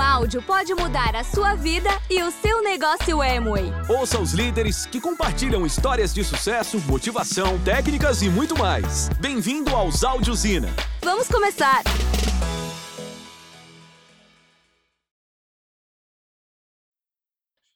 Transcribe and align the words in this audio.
Um 0.00 0.02
áudio 0.02 0.40
pode 0.40 0.74
mudar 0.74 1.14
a 1.14 1.22
sua 1.22 1.54
vida 1.54 1.90
e 2.08 2.22
o 2.22 2.30
seu 2.30 2.62
negócio 2.62 3.20
Amway. 3.20 3.70
Ouça 3.86 4.18
os 4.18 4.32
líderes 4.32 4.86
que 4.86 4.98
compartilham 4.98 5.66
histórias 5.66 6.14
de 6.14 6.24
sucesso, 6.24 6.80
motivação, 6.86 7.58
técnicas 7.62 8.22
e 8.22 8.30
muito 8.30 8.56
mais. 8.56 9.10
Bem-vindo 9.20 9.76
aos 9.76 10.02
Áudios-Ina. 10.02 10.74
Vamos 11.02 11.28
começar! 11.28 11.82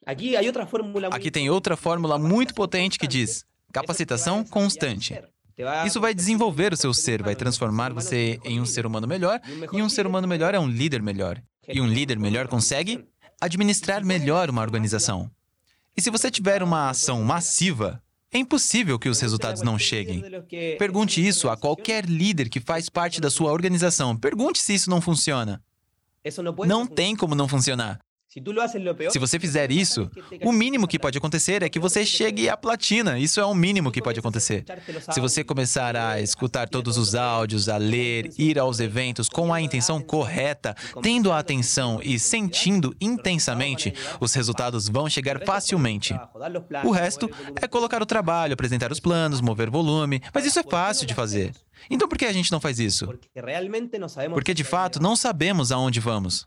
Aqui 0.06 1.30
tem 1.30 1.50
outra 1.50 1.76
fórmula 1.76 2.18
muito 2.18 2.54
potente 2.54 2.98
que 2.98 3.06
diz 3.06 3.44
capacitação 3.70 4.42
constante. 4.42 5.22
Isso 5.84 6.00
vai 6.00 6.14
desenvolver 6.14 6.72
o 6.72 6.76
seu 6.76 6.94
ser, 6.94 7.22
vai 7.22 7.36
transformar 7.36 7.92
você 7.92 8.40
em 8.44 8.62
um 8.62 8.64
ser 8.64 8.86
humano 8.86 9.06
melhor, 9.06 9.42
e 9.74 9.82
um 9.82 9.90
ser 9.90 10.06
humano 10.06 10.26
melhor 10.26 10.54
é 10.54 10.58
um 10.58 10.66
líder 10.66 11.02
melhor. 11.02 11.38
E 11.68 11.80
um 11.80 11.86
líder 11.86 12.18
melhor 12.18 12.48
consegue 12.48 13.04
administrar 13.40 14.04
melhor 14.04 14.50
uma 14.50 14.62
organização. 14.62 15.30
E 15.96 16.02
se 16.02 16.10
você 16.10 16.30
tiver 16.30 16.62
uma 16.62 16.90
ação 16.90 17.22
massiva, 17.22 18.02
é 18.32 18.38
impossível 18.38 18.98
que 18.98 19.08
os 19.08 19.20
resultados 19.20 19.62
não 19.62 19.78
cheguem. 19.78 20.22
Pergunte 20.78 21.24
isso 21.24 21.48
a 21.48 21.56
qualquer 21.56 22.04
líder 22.04 22.48
que 22.48 22.60
faz 22.60 22.88
parte 22.88 23.20
da 23.20 23.30
sua 23.30 23.52
organização. 23.52 24.16
Pergunte 24.16 24.58
se 24.60 24.74
isso 24.74 24.90
não 24.90 25.00
funciona. 25.00 25.62
Não 26.66 26.86
tem 26.86 27.14
como 27.14 27.34
não 27.34 27.46
funcionar. 27.46 28.00
Se 29.10 29.18
você 29.18 29.38
fizer 29.38 29.70
isso, 29.70 30.10
o 30.42 30.50
mínimo 30.50 30.88
que 30.88 30.98
pode 30.98 31.16
acontecer 31.18 31.62
é 31.62 31.68
que 31.68 31.78
você 31.78 32.04
chegue 32.04 32.48
à 32.48 32.56
platina. 32.56 33.18
Isso 33.18 33.40
é 33.40 33.44
o 33.44 33.54
mínimo 33.54 33.92
que 33.92 34.02
pode 34.02 34.18
acontecer. 34.18 34.64
Se 35.12 35.20
você 35.20 35.44
começar 35.44 35.96
a 35.96 36.20
escutar 36.20 36.68
todos 36.68 36.96
os 36.96 37.14
áudios, 37.14 37.68
a 37.68 37.76
ler, 37.76 38.30
ir 38.36 38.58
aos 38.58 38.80
eventos 38.80 39.28
com 39.28 39.54
a 39.54 39.60
intenção 39.60 40.00
correta, 40.00 40.74
tendo 41.02 41.30
a 41.30 41.38
atenção 41.38 42.00
e 42.02 42.18
sentindo 42.18 42.94
intensamente, 43.00 43.94
os 44.20 44.34
resultados 44.34 44.88
vão 44.88 45.08
chegar 45.08 45.40
facilmente. 45.44 46.14
O 46.84 46.90
resto 46.90 47.30
é 47.60 47.68
colocar 47.68 48.02
o 48.02 48.06
trabalho, 48.06 48.54
apresentar 48.54 48.90
os 48.90 49.00
planos, 49.00 49.40
mover 49.40 49.70
volume, 49.70 50.20
mas 50.32 50.44
isso 50.44 50.58
é 50.58 50.62
fácil 50.62 51.06
de 51.06 51.14
fazer. 51.14 51.52
Então 51.90 52.08
por 52.08 52.16
que 52.16 52.24
a 52.24 52.32
gente 52.32 52.50
não 52.50 52.60
faz 52.60 52.78
isso? 52.78 53.06
Porque 54.34 54.54
de 54.54 54.64
fato 54.64 55.00
não 55.00 55.14
sabemos 55.14 55.70
aonde 55.70 56.00
vamos. 56.00 56.46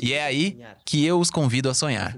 E 0.00 0.12
é 0.12 0.24
aí 0.24 0.58
que 0.84 1.04
eu 1.04 1.18
os 1.18 1.30
convido 1.30 1.68
a 1.68 1.74
sonhar. 1.74 2.16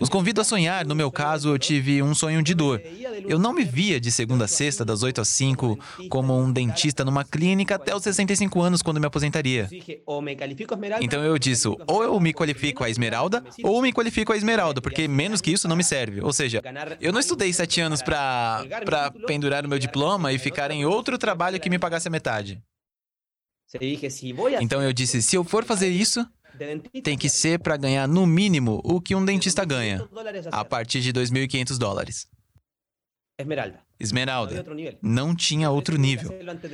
Os 0.00 0.08
convido 0.08 0.40
a 0.40 0.44
sonhar, 0.44 0.86
no 0.86 0.94
meu 0.94 1.10
caso, 1.10 1.48
eu 1.48 1.58
tive 1.58 2.02
um 2.02 2.14
sonho 2.14 2.42
de 2.42 2.54
dor. 2.54 2.80
Eu 3.26 3.38
não 3.38 3.52
me 3.52 3.64
via 3.64 4.00
de 4.00 4.10
segunda 4.10 4.44
a 4.44 4.48
sexta, 4.48 4.84
das 4.84 5.02
8 5.02 5.20
às 5.20 5.28
5, 5.28 5.78
como 6.08 6.36
um 6.38 6.52
dentista 6.52 7.04
numa 7.04 7.24
clínica 7.24 7.76
até 7.76 7.94
os 7.94 8.02
65 8.02 8.60
anos, 8.60 8.82
quando 8.82 9.00
me 9.00 9.06
aposentaria. 9.06 9.68
Então 11.00 11.22
eu 11.22 11.38
disse: 11.38 11.68
ou 11.68 12.02
eu 12.02 12.18
me 12.20 12.32
qualifico 12.32 12.84
a 12.84 12.90
esmeralda, 12.90 13.44
ou 13.62 13.80
me 13.82 13.92
qualifico 13.92 14.32
a 14.32 14.36
esmeralda, 14.36 14.80
porque 14.80 15.08
menos 15.08 15.40
que 15.40 15.50
isso 15.50 15.68
não 15.68 15.76
me 15.76 15.84
serve. 15.84 16.20
Ou 16.20 16.32
seja, 16.32 16.60
eu 17.00 17.12
não 17.12 17.20
estudei 17.20 17.52
sete 17.52 17.80
anos 17.80 18.02
para 18.02 18.64
pendurar 19.26 19.64
o 19.64 19.68
meu 19.68 19.78
diploma 19.78 20.32
e 20.32 20.38
ficar 20.38 20.70
em 20.70 20.84
outro 20.84 21.18
trabalho 21.18 21.60
que 21.60 21.70
me 21.70 21.78
pagasse 21.78 22.08
a 22.08 22.10
metade. 22.10 22.62
Então 24.60 24.82
eu 24.82 24.92
disse: 24.92 25.22
se 25.22 25.36
eu 25.36 25.42
for 25.42 25.64
fazer 25.64 25.88
isso, 25.88 26.24
tem 27.02 27.16
que 27.16 27.28
ser 27.28 27.58
para 27.58 27.76
ganhar 27.76 28.06
no 28.06 28.26
mínimo 28.26 28.80
o 28.84 29.00
que 29.00 29.14
um 29.14 29.24
dentista 29.24 29.64
ganha, 29.64 30.08
a 30.52 30.64
partir 30.64 31.00
de 31.00 31.12
2.500 31.12 31.78
dólares. 31.78 32.28
Esmeralda. 33.98 34.64
Não 35.02 35.34
tinha 35.34 35.70
outro 35.70 35.96
nível. 35.96 36.30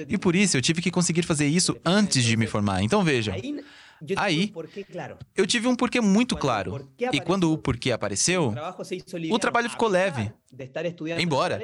E 0.09 0.19
por 0.19 0.35
isso 0.35 0.57
eu 0.57 0.63
tive 0.63 0.83
que 0.83 0.91
conseguir 0.91 1.23
fazer 1.23 1.47
isso 1.47 1.77
antes 1.85 2.25
de 2.25 2.37
me 2.37 2.47
formar. 2.47 2.83
Então 2.83 3.03
veja. 3.03 3.35
Aí, 4.17 4.53
eu 5.37 5.47
tive 5.47 5.69
um 5.69 5.77
porquê 5.77 6.01
muito 6.01 6.37
claro. 6.37 6.89
E 7.13 7.21
quando 7.21 7.53
o 7.53 7.59
porquê 7.59 7.93
apareceu, 7.93 8.55
o 9.31 9.39
trabalho 9.39 9.69
ficou 9.69 9.89
leve. 9.89 10.33
Embora 11.19 11.61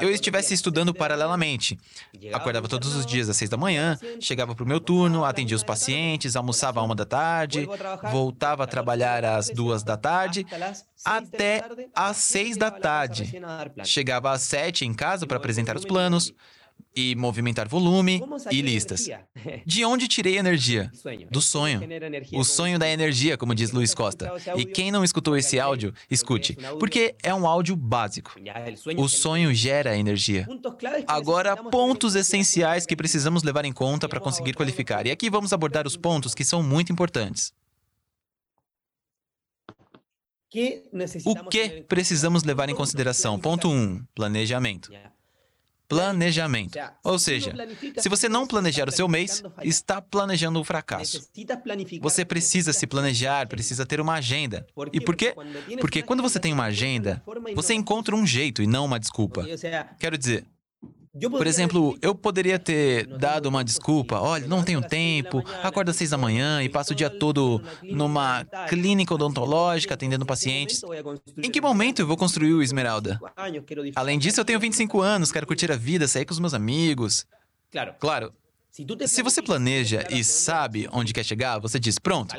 eu 0.00 0.10
estivesse 0.10 0.54
estudando 0.54 0.94
paralelamente. 0.94 1.78
Acordava 2.32 2.68
todos 2.68 2.94
os 2.94 3.04
dias 3.04 3.28
às 3.28 3.36
seis 3.36 3.50
da 3.50 3.56
manhã, 3.56 3.98
chegava 4.20 4.54
para 4.54 4.64
o 4.64 4.68
meu 4.68 4.78
turno, 4.78 5.24
atendia 5.24 5.56
os 5.56 5.64
pacientes, 5.64 6.36
almoçava 6.36 6.80
à 6.80 6.82
uma 6.84 6.94
da 6.94 7.04
tarde, 7.04 7.68
voltava 8.10 8.64
a 8.64 8.66
trabalhar 8.66 9.24
às 9.24 9.50
duas 9.50 9.82
da 9.82 9.96
tarde, 9.96 10.46
até 11.04 11.64
às 11.94 12.16
seis 12.18 12.56
da 12.56 12.70
tarde. 12.70 13.32
Chegava 13.84 14.30
às 14.30 14.42
sete 14.42 14.84
em 14.84 14.94
casa 14.94 15.26
para 15.26 15.36
apresentar 15.36 15.76
os 15.76 15.84
planos, 15.84 16.32
e 16.94 17.14
movimentar 17.14 17.68
volume 17.68 18.22
e 18.50 18.60
listas. 18.60 19.08
De 19.66 19.84
onde 19.84 20.06
tirei 20.06 20.36
energia? 20.38 20.90
Do 21.30 21.40
sonho. 21.40 21.80
O 22.32 22.44
sonho 22.44 22.78
da 22.78 22.88
energia, 22.88 23.36
como 23.36 23.54
diz 23.54 23.72
Luiz 23.72 23.94
Costa. 23.94 24.32
E 24.56 24.64
quem 24.64 24.90
não 24.90 25.02
escutou 25.02 25.36
esse 25.36 25.58
áudio, 25.58 25.94
escute, 26.10 26.56
porque 26.78 27.14
é 27.22 27.34
um 27.34 27.46
áudio 27.46 27.74
básico. 27.74 28.34
O 28.96 29.08
sonho 29.08 29.54
gera 29.54 29.96
energia. 29.96 30.46
Agora, 31.06 31.56
pontos 31.56 32.14
essenciais 32.14 32.86
que 32.86 32.96
precisamos 32.96 33.42
levar 33.42 33.64
em 33.64 33.72
conta 33.72 34.08
para 34.08 34.20
conseguir 34.20 34.54
qualificar. 34.54 35.06
E 35.06 35.10
aqui 35.10 35.30
vamos 35.30 35.52
abordar 35.52 35.86
os 35.86 35.96
pontos 35.96 36.34
que 36.34 36.44
são 36.44 36.62
muito 36.62 36.92
importantes. 36.92 37.52
O 41.24 41.48
que 41.48 41.82
precisamos 41.88 42.42
levar 42.44 42.68
em 42.68 42.74
consideração? 42.74 43.40
Ponto 43.40 43.68
1. 43.68 43.72
Um, 43.72 44.04
planejamento 44.14 44.90
planejamento. 45.92 46.78
Ou 47.04 47.18
seja, 47.18 47.54
se 47.98 48.08
você 48.08 48.28
não 48.28 48.46
planejar 48.46 48.88
o 48.88 48.92
seu 48.92 49.08
mês, 49.08 49.42
está 49.62 50.00
planejando 50.00 50.60
o 50.60 50.64
fracasso. 50.64 51.28
Você 52.00 52.24
precisa 52.24 52.72
se 52.72 52.86
planejar, 52.86 53.46
precisa 53.46 53.84
ter 53.84 54.00
uma 54.00 54.14
agenda. 54.14 54.66
E 54.92 55.00
por 55.00 55.14
quê? 55.14 55.34
Porque 55.80 56.02
quando 56.02 56.22
você 56.22 56.40
tem 56.40 56.52
uma 56.52 56.64
agenda, 56.64 57.22
você 57.54 57.74
encontra 57.74 58.16
um 58.16 58.26
jeito 58.26 58.62
e 58.62 58.66
não 58.66 58.84
uma 58.84 58.98
desculpa. 58.98 59.44
Quero 59.98 60.16
dizer, 60.16 60.44
por 61.30 61.46
exemplo, 61.46 61.96
eu 62.00 62.14
poderia 62.14 62.58
ter 62.58 63.06
dado 63.06 63.46
uma 63.46 63.62
desculpa. 63.62 64.18
Olha, 64.18 64.46
não 64.46 64.62
tenho 64.62 64.80
tempo, 64.80 65.42
acordo 65.62 65.90
às 65.90 65.96
seis 65.96 66.10
da 66.10 66.16
manhã 66.16 66.62
e 66.62 66.68
passo 66.68 66.92
o 66.92 66.96
dia 66.96 67.10
todo 67.10 67.62
numa 67.82 68.44
clínica 68.68 69.14
odontológica 69.14 69.94
atendendo 69.94 70.24
pacientes. 70.24 70.82
Em 71.36 71.50
que 71.50 71.60
momento 71.60 72.00
eu 72.00 72.06
vou 72.06 72.16
construir 72.16 72.54
o 72.54 72.62
Esmeralda? 72.62 73.20
Além 73.94 74.18
disso, 74.18 74.40
eu 74.40 74.44
tenho 74.44 74.58
25 74.58 75.00
anos, 75.00 75.30
quero 75.30 75.46
curtir 75.46 75.70
a 75.70 75.76
vida, 75.76 76.08
sair 76.08 76.24
com 76.24 76.32
os 76.32 76.40
meus 76.40 76.54
amigos. 76.54 77.26
Claro, 77.98 78.32
se 79.06 79.22
você 79.22 79.42
planeja 79.42 80.06
e 80.10 80.24
sabe 80.24 80.88
onde 80.92 81.12
quer 81.12 81.24
chegar, 81.24 81.58
você 81.58 81.78
diz: 81.78 81.98
pronto, 81.98 82.34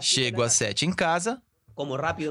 chego 0.00 0.42
às 0.42 0.52
sete 0.52 0.86
em 0.86 0.92
casa, 0.92 1.42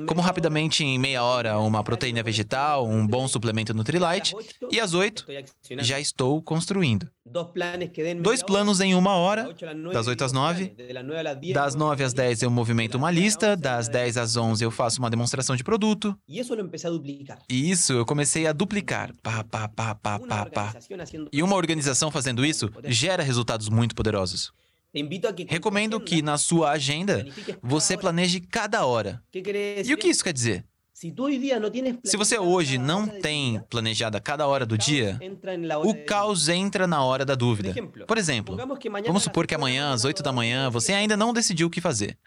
como 0.05 0.21
rapidamente 0.21 0.83
em 0.83 0.97
meia 0.97 1.23
hora 1.23 1.59
uma 1.59 1.83
proteína 1.83 2.21
vegetal, 2.23 2.85
um 2.87 3.05
bom 3.05 3.27
suplemento 3.27 3.73
Nutrilite, 3.73 4.33
e 4.71 4.79
às 4.79 4.93
oito 4.93 5.25
já 5.79 5.99
estou 5.99 6.41
construindo. 6.41 7.09
Dois 8.21 8.41
planos 8.41 8.81
em 8.81 8.95
uma 8.95 9.15
hora, 9.15 9.53
das 9.93 10.07
8 10.07 10.23
às 10.23 10.31
9. 10.31 10.73
Das 11.53 11.75
9 11.75 12.03
às 12.03 12.13
10 12.13 12.41
eu 12.41 12.49
movimento 12.49 12.95
uma 12.95 13.11
lista, 13.11 13.55
das 13.55 13.87
10 13.87 14.17
às 14.17 14.35
11 14.35 14.63
eu 14.63 14.71
faço 14.71 14.99
uma 14.99 15.09
demonstração 15.09 15.55
de 15.55 15.63
produto. 15.63 16.17
E 16.27 17.69
isso 17.69 17.93
eu 17.93 18.05
comecei 18.05 18.47
a 18.47 18.51
duplicar. 18.51 19.11
Pá, 19.21 19.43
pá, 19.43 19.67
pá, 19.67 19.93
pá, 19.93 20.19
pá, 20.19 20.45
pá. 20.47 20.73
E 21.31 21.43
uma 21.43 21.55
organização 21.55 22.09
fazendo 22.09 22.43
isso 22.43 22.69
gera 22.85 23.21
resultados 23.21 23.69
muito 23.69 23.93
poderosos. 23.93 24.51
Recomendo 25.47 25.99
que 25.99 26.21
na 26.21 26.37
sua 26.37 26.71
agenda 26.71 27.25
você 27.61 27.97
planeje 27.97 28.39
cada 28.39 28.85
hora. 28.85 29.21
E 29.33 29.93
o 29.93 29.97
que 29.97 30.07
isso 30.07 30.23
quer 30.23 30.33
dizer? 30.33 30.65
Se 32.03 32.17
você 32.17 32.37
hoje 32.37 32.77
não 32.77 33.07
tem 33.07 33.61
planejada 33.69 34.19
cada 34.19 34.45
hora 34.45 34.65
do 34.65 34.77
dia, 34.77 35.17
o 35.85 35.95
caos 36.05 36.49
entra 36.49 36.85
na 36.85 37.01
hora 37.01 37.23
da 37.23 37.35
dúvida. 37.35 37.73
Por 38.05 38.17
exemplo, 38.17 38.57
vamos 39.05 39.23
supor 39.23 39.47
que 39.47 39.55
amanhã, 39.55 39.93
às 39.93 40.03
8 40.03 40.21
da 40.21 40.33
manhã, 40.33 40.69
você 40.69 40.91
ainda 40.91 41.15
não 41.15 41.31
decidiu 41.31 41.67
o 41.67 41.69
que 41.69 41.79
fazer. 41.79 42.17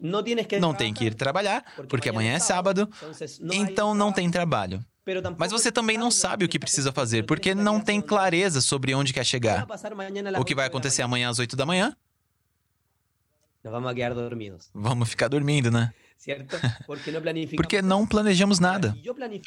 Não 0.00 0.72
tem 0.74 0.94
que 0.94 1.04
ir 1.04 1.14
trabalhar, 1.14 1.62
porque 1.86 2.08
amanhã 2.08 2.32
é 2.32 2.38
sábado, 2.38 2.88
então 3.52 3.94
não 3.94 4.10
tem 4.10 4.30
trabalho. 4.30 4.82
Mas 5.36 5.52
você 5.52 5.70
também 5.70 5.98
não 5.98 6.10
sabe 6.10 6.46
o 6.46 6.48
que 6.48 6.58
precisa 6.58 6.90
fazer, 6.92 7.24
porque 7.24 7.54
não 7.54 7.78
tem 7.78 8.00
clareza 8.00 8.62
sobre 8.62 8.94
onde 8.94 9.12
quer 9.12 9.24
chegar. 9.26 9.66
O 10.38 10.44
que 10.44 10.54
vai 10.54 10.66
acontecer 10.66 11.02
amanhã 11.02 11.28
às 11.28 11.38
8 11.38 11.54
da 11.54 11.66
manhã? 11.66 11.94
Vamos 14.74 15.08
ficar 15.08 15.28
dormindo, 15.28 15.70
né? 15.70 15.92
Porque 17.56 17.82
não 17.82 18.06
planejamos 18.06 18.58
nada. 18.58 18.96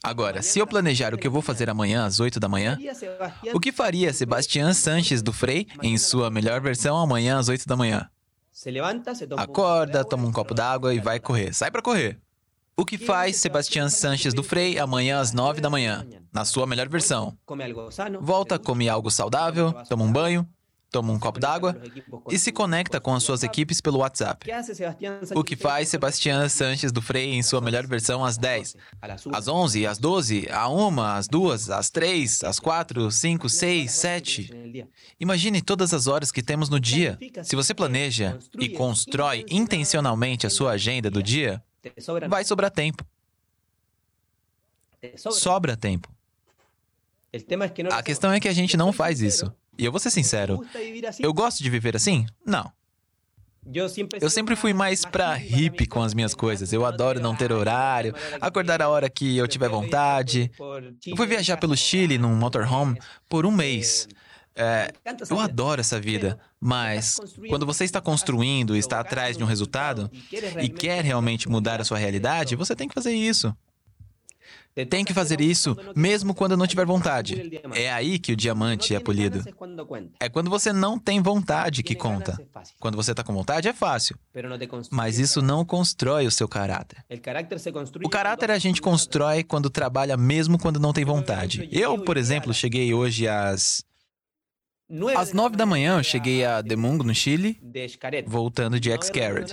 Agora, 0.03 0.41
se 0.41 0.59
eu 0.59 0.67
planejar 0.67 1.13
o 1.13 1.17
que 1.17 1.25
eu 1.25 1.31
vou 1.31 1.41
fazer 1.41 1.69
amanhã 1.69 2.05
às 2.05 2.19
8 2.19 2.39
da 2.39 2.47
manhã, 2.47 2.77
o 3.53 3.59
que 3.59 3.71
faria 3.71 4.13
Sebastián 4.13 4.73
Sanches 4.73 5.21
do 5.21 5.33
Frei 5.33 5.67
em 5.81 5.97
sua 5.97 6.29
melhor 6.29 6.61
versão 6.61 6.97
amanhã 6.97 7.37
às 7.39 7.47
8 7.47 7.65
da 7.67 7.75
manhã? 7.75 8.09
Acorda, 9.37 10.03
toma 10.05 10.27
um 10.27 10.31
copo 10.31 10.53
d'água 10.53 10.93
e 10.93 10.99
vai 10.99 11.19
correr. 11.19 11.53
Sai 11.53 11.71
para 11.71 11.81
correr. 11.81 12.19
O 12.75 12.85
que 12.85 12.97
faz 12.97 13.37
Sebastián 13.37 13.89
Sanches 13.89 14.33
do 14.35 14.43
Frei 14.43 14.77
amanhã 14.77 15.19
às 15.19 15.31
9 15.33 15.59
da 15.61 15.69
manhã, 15.69 16.05
na 16.31 16.45
sua 16.45 16.67
melhor 16.67 16.87
versão? 16.87 17.35
Volta, 18.21 18.59
come 18.59 18.87
algo 18.87 19.09
saudável, 19.09 19.73
toma 19.89 20.03
um 20.03 20.11
banho 20.11 20.47
toma 20.91 21.11
um 21.11 21.19
copo 21.19 21.39
d'água 21.39 21.75
e 22.29 22.39
se 22.39 22.51
conecta 22.51 22.99
com 22.99 23.13
as 23.13 23.23
suas 23.23 23.43
equipes 23.43 23.81
pelo 23.81 23.99
WhatsApp. 23.99 24.49
O 25.35 25.43
que 25.43 25.55
faz 25.55 25.89
Sebastián 25.89 26.47
Sanches 26.49 26.91
do 26.91 27.01
Frei 27.01 27.33
em 27.33 27.43
sua 27.43 27.61
melhor 27.61 27.85
versão 27.85 28.23
às 28.23 28.37
10, 28.37 28.75
às 29.31 29.47
11, 29.47 29.85
às 29.85 29.97
12, 29.97 30.47
às 30.49 30.69
1, 30.69 31.01
às 31.01 31.27
2, 31.27 31.69
às 31.69 31.89
3, 31.89 32.43
às 32.43 32.59
4, 32.59 33.11
5, 33.11 33.49
6, 33.49 33.91
7. 33.91 34.85
Imagine 35.19 35.61
todas 35.61 35.93
as 35.93 36.07
horas 36.07 36.31
que 36.31 36.41
temos 36.41 36.69
no 36.69 36.79
dia. 36.79 37.17
Se 37.43 37.55
você 37.55 37.73
planeja 37.73 38.37
e 38.59 38.69
constrói 38.69 39.45
intencionalmente 39.49 40.47
a 40.47 40.49
sua 40.49 40.71
agenda 40.71 41.09
do 41.09 41.21
dia, 41.21 41.61
vai 42.29 42.43
sobrar 42.43 42.71
tempo. 42.71 43.05
Sobra 45.17 45.77
tempo. 45.77 46.09
A 47.91 48.01
questão 48.01 48.31
é 48.31 48.39
que 48.39 48.47
a 48.47 48.53
gente 48.53 48.75
não 48.77 48.91
faz 48.91 49.21
isso. 49.21 49.53
E 49.77 49.85
eu 49.85 49.91
vou 49.91 49.99
ser 49.99 50.09
sincero, 50.09 50.65
eu 51.19 51.33
gosto 51.33 51.61
de 51.61 51.69
viver 51.69 51.95
assim? 51.95 52.25
Não. 52.45 52.71
Eu 54.21 54.29
sempre 54.29 54.55
fui 54.55 54.73
mais 54.73 55.03
pra 55.03 55.33
hippie 55.35 55.85
com 55.85 56.01
as 56.01 56.13
minhas 56.13 56.33
coisas. 56.33 56.71
Eu 56.71 56.85
adoro 56.85 57.19
não 57.19 57.35
ter 57.35 57.51
horário, 57.51 58.15
acordar 58.39 58.81
a 58.81 58.87
hora 58.87 59.09
que 59.09 59.35
eu 59.35 59.47
tiver 59.47 59.67
vontade. 59.67 60.49
Eu 61.05 61.17
fui 61.17 61.27
viajar 61.27 61.57
pelo 61.57 61.75
Chile 61.75 62.17
num 62.17 62.33
motorhome 62.35 62.97
por 63.27 63.45
um 63.45 63.51
mês. 63.51 64.07
É, 64.59 64.91
eu 65.29 65.39
adoro 65.39 65.81
essa 65.81 65.99
vida, 65.99 66.39
mas 66.59 67.19
quando 67.47 67.63
você 67.63 67.83
está 67.83 68.01
construindo, 68.01 68.75
está 68.75 68.99
atrás 68.99 69.37
de 69.37 69.43
um 69.43 69.47
resultado 69.47 70.09
e 70.59 70.67
quer 70.67 71.03
realmente 71.03 71.47
mudar 71.47 71.79
a 71.79 71.83
sua 71.83 71.99
realidade, 71.99 72.55
você 72.55 72.75
tem 72.75 72.87
que 72.87 72.95
fazer 72.95 73.13
isso. 73.13 73.55
Tem 74.85 75.03
que 75.03 75.13
fazer 75.13 75.41
isso 75.41 75.75
mesmo 75.95 76.33
quando 76.33 76.55
não 76.57 76.67
tiver 76.67 76.85
vontade. 76.85 77.59
É 77.73 77.91
aí 77.91 78.19
que 78.19 78.33
o 78.33 78.35
diamante 78.35 78.93
é 78.93 78.99
polido. 78.99 79.43
É 80.19 80.29
quando 80.29 80.49
você 80.49 80.71
não 80.71 80.99
tem 80.99 81.21
vontade 81.21 81.83
que 81.83 81.95
conta. 81.95 82.37
Quando 82.79 82.95
você 82.95 83.11
está 83.11 83.23
com 83.23 83.33
vontade, 83.33 83.67
é 83.67 83.73
fácil. 83.73 84.17
Mas 84.91 85.19
isso 85.19 85.41
não 85.41 85.65
constrói 85.65 86.27
o 86.27 86.31
seu 86.31 86.47
caráter. 86.47 87.03
O 88.03 88.09
caráter 88.09 88.51
a 88.51 88.57
gente 88.57 88.81
constrói 88.81 89.43
quando 89.43 89.69
trabalha 89.69 90.15
mesmo 90.17 90.57
quando 90.57 90.79
não 90.79 90.93
tem 90.93 91.05
vontade. 91.05 91.67
Eu, 91.71 91.99
por 91.99 92.17
exemplo, 92.17 92.53
cheguei 92.53 92.93
hoje 92.93 93.27
às. 93.27 93.83
Às 95.17 95.33
nove 95.33 95.57
da 95.57 95.65
manhã, 95.65 95.97
eu 95.97 96.03
cheguei 96.03 96.45
a 96.45 96.61
Demungo, 96.61 97.03
no 97.03 97.13
Chile, 97.13 97.59
voltando 98.25 98.79
de 98.79 98.89
Xcaret. 98.91 99.51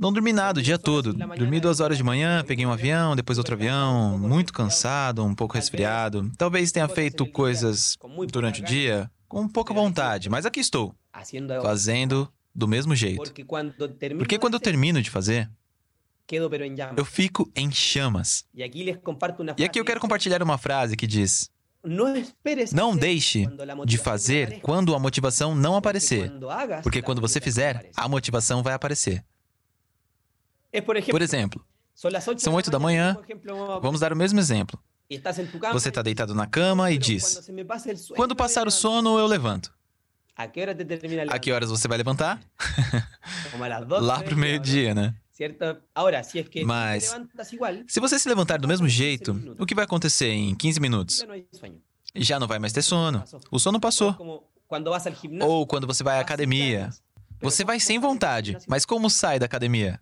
Não 0.00 0.10
dormi 0.10 0.32
nada 0.32 0.60
o 0.60 0.62
dia 0.62 0.78
todo. 0.78 1.12
Dormi 1.12 1.60
duas 1.60 1.78
horas 1.78 1.98
de 1.98 2.02
manhã, 2.02 2.42
peguei 2.42 2.64
um 2.64 2.72
avião, 2.72 3.14
depois 3.14 3.36
outro 3.36 3.54
avião, 3.54 4.18
muito 4.18 4.50
cansado, 4.50 5.22
um 5.22 5.34
pouco 5.34 5.56
resfriado. 5.56 6.32
Talvez 6.38 6.72
tenha 6.72 6.88
feito 6.88 7.26
coisas 7.26 7.98
durante 8.32 8.62
o 8.62 8.64
dia 8.64 9.10
com 9.28 9.46
pouca 9.46 9.74
vontade, 9.74 10.30
mas 10.30 10.46
aqui 10.46 10.58
estou, 10.58 10.94
fazendo 11.60 12.32
do 12.54 12.66
mesmo 12.66 12.96
jeito. 12.96 13.22
Porque 13.22 14.38
quando 14.38 14.54
eu 14.54 14.60
termino 14.60 15.02
de 15.02 15.10
fazer, 15.10 15.50
eu 16.96 17.04
fico 17.04 17.52
em 17.54 17.70
chamas. 17.70 18.46
E 18.54 18.62
aqui 19.64 19.78
eu 19.78 19.84
quero 19.84 20.00
compartilhar 20.00 20.42
uma 20.42 20.56
frase 20.56 20.96
que 20.96 21.06
diz: 21.06 21.50
não 22.72 22.96
deixe 22.96 23.46
de 23.84 23.98
fazer 23.98 24.60
quando 24.60 24.94
a 24.94 24.98
motivação 24.98 25.54
não 25.54 25.76
aparecer, 25.76 26.32
porque 26.82 27.02
quando 27.02 27.20
você 27.20 27.38
fizer, 27.38 27.90
a 27.94 28.08
motivação 28.08 28.62
vai 28.62 28.72
aparecer. 28.72 29.22
Por 31.10 31.22
exemplo, 31.22 31.64
são 32.38 32.54
oito 32.54 32.70
da 32.70 32.78
manhã, 32.78 33.16
vamos 33.82 34.00
dar 34.00 34.12
o 34.12 34.16
mesmo 34.16 34.38
exemplo. 34.38 34.78
Você 35.72 35.88
está 35.88 36.02
deitado 36.02 36.34
na 36.34 36.46
cama 36.46 36.90
e 36.90 36.98
diz: 36.98 37.50
Quando 38.14 38.36
passar 38.36 38.66
o 38.66 38.70
sono, 38.70 39.18
eu 39.18 39.26
levanto. 39.26 39.72
A 41.34 41.38
que 41.38 41.52
horas 41.52 41.68
você 41.70 41.88
vai 41.88 41.98
levantar? 41.98 42.40
Lá 44.00 44.22
para 44.22 44.34
o 44.34 44.38
meio-dia, 44.38 44.94
né? 44.94 45.14
Mas, 46.64 47.14
se 47.88 47.98
você 48.00 48.18
se 48.18 48.28
levantar 48.28 48.58
do 48.58 48.68
mesmo 48.68 48.88
jeito, 48.88 49.32
o 49.58 49.66
que 49.66 49.74
vai 49.74 49.84
acontecer 49.84 50.28
em 50.28 50.54
15 50.54 50.80
minutos? 50.80 51.26
Já 52.14 52.38
não 52.38 52.46
vai 52.46 52.58
mais 52.58 52.72
ter 52.72 52.82
sono. 52.82 53.24
O 53.50 53.58
sono 53.58 53.80
passou. 53.80 54.16
Ou 55.42 55.66
quando 55.66 55.86
você 55.86 56.04
vai 56.04 56.18
à 56.18 56.20
academia. 56.20 56.90
Você 57.40 57.64
vai 57.64 57.80
sem 57.80 57.98
vontade, 57.98 58.56
mas 58.68 58.84
como 58.84 59.08
sai 59.10 59.38
da 59.38 59.46
academia? 59.46 59.98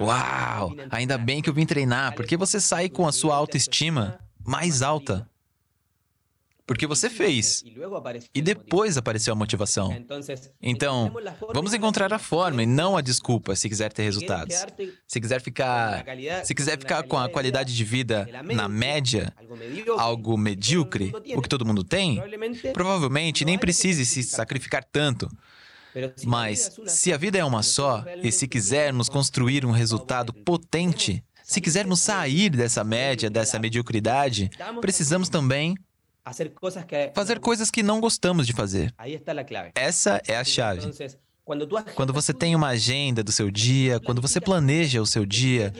Uau! 0.00 0.74
Ainda 0.90 1.16
bem 1.16 1.40
que 1.40 1.48
eu 1.48 1.54
vim 1.54 1.66
treinar, 1.66 2.14
porque 2.14 2.36
você 2.36 2.60
sai 2.60 2.88
com 2.88 3.06
a 3.06 3.12
sua 3.12 3.36
autoestima 3.36 4.18
mais 4.44 4.82
alta. 4.82 5.28
Porque 6.66 6.86
você 6.86 7.08
fez. 7.08 7.64
E 8.34 8.42
depois 8.42 8.98
apareceu 8.98 9.32
a 9.32 9.36
motivação. 9.36 9.90
Então, 10.60 11.10
vamos 11.54 11.72
encontrar 11.72 12.12
a 12.12 12.18
forma 12.18 12.62
e 12.62 12.66
não 12.66 12.94
a 12.94 13.00
desculpa 13.00 13.56
se 13.56 13.70
quiser 13.70 13.90
ter 13.90 14.02
resultados. 14.02 14.54
Se 15.06 15.18
quiser 15.18 15.40
ficar, 15.40 16.04
se 16.44 16.54
quiser 16.54 16.78
ficar 16.78 17.04
com 17.04 17.16
a 17.16 17.26
qualidade 17.30 17.74
de 17.74 17.84
vida 17.84 18.28
na 18.44 18.68
média, 18.68 19.32
algo 19.96 20.36
medíocre, 20.36 21.10
o 21.34 21.40
que 21.40 21.48
todo 21.48 21.64
mundo 21.64 21.82
tem, 21.82 22.22
provavelmente 22.74 23.46
nem 23.46 23.58
precise 23.58 24.04
se 24.04 24.22
sacrificar 24.22 24.84
tanto. 24.84 25.26
Mas, 26.24 26.78
se 26.86 27.12
a 27.12 27.16
vida 27.16 27.38
é 27.38 27.44
uma 27.44 27.62
só, 27.62 28.04
e 28.22 28.30
se 28.30 28.46
quisermos 28.46 29.08
construir 29.08 29.64
um 29.64 29.70
resultado 29.70 30.32
potente, 30.32 31.24
se 31.42 31.60
quisermos 31.60 32.00
sair 32.00 32.50
dessa 32.50 32.84
média, 32.84 33.30
dessa 33.30 33.58
mediocridade, 33.58 34.50
precisamos 34.80 35.28
também 35.28 35.74
fazer 37.14 37.40
coisas 37.40 37.70
que 37.70 37.82
não 37.82 38.00
gostamos 38.00 38.46
de 38.46 38.52
fazer. 38.52 38.94
Essa 39.74 40.20
é 40.26 40.36
a 40.36 40.44
chave. 40.44 40.86
Quando 41.94 42.12
você 42.12 42.34
tem 42.34 42.54
uma 42.54 42.68
agenda 42.68 43.22
do 43.22 43.32
seu 43.32 43.50
dia, 43.50 43.98
quando 44.00 44.20
você 44.20 44.40
planeja 44.40 45.00
o 45.00 45.06
seu 45.06 45.24
dia, 45.24 45.72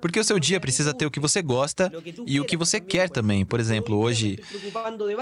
porque 0.00 0.20
o 0.20 0.24
seu 0.24 0.38
dia 0.38 0.60
precisa 0.60 0.92
ter 0.92 1.06
o 1.06 1.10
que 1.10 1.18
você 1.18 1.40
gosta 1.40 1.90
e 2.26 2.38
o 2.38 2.44
que 2.44 2.56
você 2.56 2.78
quer 2.80 3.08
também. 3.08 3.44
Por 3.44 3.58
exemplo, 3.58 3.96
hoje, 3.96 4.38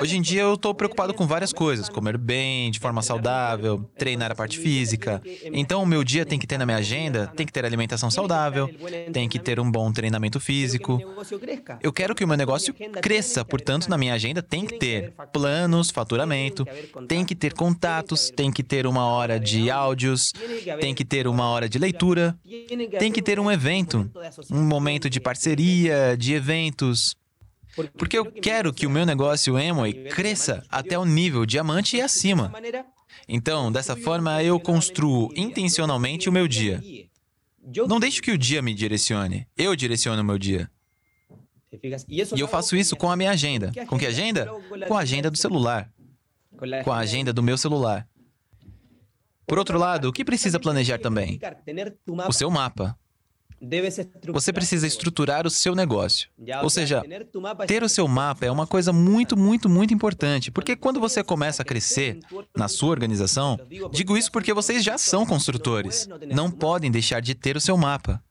hoje 0.00 0.16
em 0.16 0.22
dia 0.22 0.42
eu 0.42 0.54
estou 0.54 0.74
preocupado 0.74 1.14
com 1.14 1.26
várias 1.26 1.52
coisas, 1.52 1.88
comer 1.88 2.18
bem, 2.18 2.70
de 2.70 2.80
forma 2.80 3.02
saudável, 3.02 3.88
treinar 3.96 4.32
a 4.32 4.34
parte 4.34 4.58
física. 4.58 5.22
Então, 5.52 5.82
o 5.82 5.86
meu 5.86 6.02
dia 6.02 6.26
tem 6.26 6.38
que 6.38 6.46
ter 6.46 6.58
na 6.58 6.66
minha 6.66 6.78
agenda, 6.78 7.28
tem 7.28 7.46
que 7.46 7.52
ter 7.52 7.64
alimentação 7.64 8.10
saudável, 8.10 8.68
tem 9.12 9.28
que 9.28 9.38
ter 9.38 9.60
um 9.60 9.70
bom 9.70 9.92
treinamento 9.92 10.40
físico. 10.40 11.00
Eu 11.80 11.92
quero 11.92 12.14
que 12.14 12.24
o 12.24 12.28
meu 12.28 12.36
negócio 12.36 12.74
cresça, 13.00 13.44
portanto, 13.44 13.88
na 13.88 13.96
minha 13.96 14.14
agenda 14.14 14.42
tem 14.42 14.66
que 14.66 14.78
ter 14.78 15.12
planos, 15.32 15.90
faturamento, 15.90 16.66
tem 17.06 17.24
que 17.24 17.34
ter 17.34 17.52
contatos, 17.52 18.30
tem 18.30 18.50
que 18.50 18.62
ter 18.62 18.86
uma 18.86 19.06
hora 19.06 19.38
de 19.38 19.67
áudios, 19.70 20.32
tem 20.80 20.94
que 20.94 21.04
ter 21.04 21.26
uma 21.26 21.48
hora 21.48 21.68
de 21.68 21.78
leitura, 21.78 22.38
tem 22.98 23.12
que 23.12 23.22
ter 23.22 23.38
um 23.38 23.50
evento, 23.50 24.10
um 24.50 24.62
momento 24.62 25.08
de 25.08 25.20
parceria, 25.20 26.16
de 26.16 26.34
eventos. 26.34 27.16
Porque 27.96 28.18
eu 28.18 28.26
quero 28.26 28.72
que 28.72 28.86
o 28.86 28.90
meu 28.90 29.06
negócio 29.06 29.56
Amway 29.56 29.92
cresça 30.10 30.64
até 30.68 30.98
o 30.98 31.04
nível 31.04 31.46
diamante 31.46 31.96
e 31.96 32.00
acima. 32.00 32.52
Então, 33.28 33.70
dessa 33.70 33.94
forma, 33.94 34.42
eu 34.42 34.58
construo 34.58 35.30
intencionalmente 35.36 36.28
o 36.28 36.32
meu 36.32 36.48
dia. 36.48 36.82
Não 37.86 38.00
deixe 38.00 38.22
que 38.22 38.30
o 38.30 38.38
dia 38.38 38.62
me 38.62 38.74
direcione. 38.74 39.46
Eu 39.56 39.76
direciono 39.76 40.22
o 40.22 40.24
meu 40.24 40.38
dia. 40.38 40.70
E 42.08 42.40
eu 42.40 42.48
faço 42.48 42.74
isso 42.74 42.96
com 42.96 43.10
a 43.10 43.16
minha 43.16 43.30
agenda. 43.30 43.70
Com 43.86 43.98
que 43.98 44.06
agenda? 44.06 44.50
Com 44.86 44.96
a 44.96 45.00
agenda 45.00 45.30
do 45.30 45.36
celular. 45.36 45.90
Com 46.82 46.92
a 46.92 46.98
agenda 46.98 47.32
do 47.32 47.42
meu 47.42 47.58
celular. 47.58 48.08
Por 49.48 49.58
outro 49.58 49.78
lado, 49.78 50.08
o 50.08 50.12
que 50.12 50.24
precisa 50.24 50.60
planejar 50.60 50.98
também? 50.98 51.40
O 52.28 52.32
seu 52.32 52.50
mapa. 52.50 52.96
Você 54.28 54.52
precisa 54.52 54.86
estruturar 54.86 55.46
o 55.46 55.50
seu 55.50 55.74
negócio. 55.74 56.28
Ou 56.62 56.70
seja, 56.70 57.02
ter 57.66 57.82
o 57.82 57.88
seu 57.88 58.06
mapa 58.06 58.46
é 58.46 58.50
uma 58.50 58.66
coisa 58.66 58.92
muito, 58.92 59.36
muito, 59.36 59.68
muito 59.68 59.92
importante, 59.92 60.50
porque 60.50 60.76
quando 60.76 61.00
você 61.00 61.24
começa 61.24 61.62
a 61.62 61.64
crescer 61.64 62.20
na 62.56 62.68
sua 62.68 62.90
organização, 62.90 63.58
digo 63.90 64.16
isso 64.16 64.30
porque 64.30 64.52
vocês 64.52 64.84
já 64.84 64.96
são 64.96 65.26
construtores, 65.26 66.08
não 66.32 66.50
podem 66.50 66.90
deixar 66.90 67.20
de 67.20 67.34
ter 67.34 67.56
o 67.56 67.60
seu 67.60 67.76
mapa. 67.76 68.22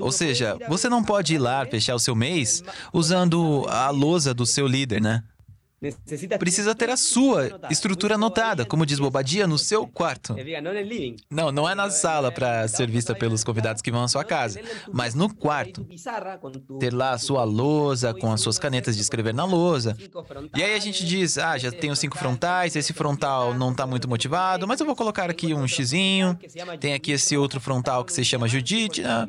Ou 0.00 0.10
seja, 0.10 0.58
você 0.68 0.88
não 0.88 1.04
pode 1.04 1.36
ir 1.36 1.38
lá 1.38 1.64
fechar 1.64 1.94
o 1.94 1.98
seu 1.98 2.16
mês 2.16 2.64
usando 2.92 3.64
a 3.68 3.90
lousa 3.90 4.34
do 4.34 4.44
seu 4.44 4.66
líder, 4.66 5.00
né? 5.00 5.22
Precisa 6.38 6.74
ter 6.74 6.90
a 6.90 6.96
sua 6.96 7.58
estrutura 7.70 8.14
anotada, 8.14 8.64
como 8.64 8.86
diz 8.86 8.98
Bobadia, 8.98 9.46
no 9.46 9.58
seu 9.58 9.86
quarto. 9.86 10.34
Não, 11.30 11.50
não 11.50 11.68
é 11.68 11.74
na 11.74 11.90
sala 11.90 12.30
para 12.30 12.68
ser 12.68 12.88
vista 12.88 13.14
pelos 13.14 13.42
convidados 13.42 13.82
que 13.82 13.90
vão 13.90 14.04
à 14.04 14.08
sua 14.08 14.24
casa, 14.24 14.60
mas 14.92 15.14
no 15.14 15.32
quarto. 15.34 15.86
Ter 16.78 16.92
lá 16.92 17.12
a 17.12 17.18
sua 17.18 17.44
lousa, 17.44 18.14
com 18.14 18.32
as 18.32 18.40
suas 18.40 18.58
canetas 18.58 18.94
de 18.96 19.02
escrever 19.02 19.34
na 19.34 19.44
lousa. 19.44 19.96
E 20.56 20.62
aí 20.62 20.74
a 20.74 20.78
gente 20.78 21.04
diz, 21.04 21.38
ah, 21.38 21.58
já 21.58 21.70
tenho 21.72 21.96
cinco 21.96 22.16
frontais, 22.16 22.76
esse 22.76 22.92
frontal 22.92 23.54
não 23.54 23.72
está 23.72 23.86
muito 23.86 24.08
motivado, 24.08 24.66
mas 24.68 24.78
eu 24.78 24.86
vou 24.86 24.94
colocar 24.94 25.30
aqui 25.30 25.52
um 25.52 25.66
xizinho. 25.66 26.38
Tem 26.78 26.94
aqui 26.94 27.12
esse 27.12 27.36
outro 27.36 27.60
frontal 27.60 28.04
que 28.04 28.12
se 28.12 28.24
chama 28.24 28.46
Judite. 28.46 29.02
Né? 29.02 29.28